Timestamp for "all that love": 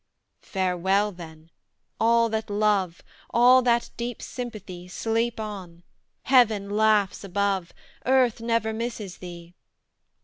1.99-3.03